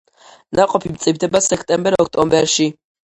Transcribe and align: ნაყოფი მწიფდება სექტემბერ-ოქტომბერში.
ნაყოფი 0.59 0.93
მწიფდება 0.93 1.41
სექტემბერ-ოქტომბერში. 1.49 2.69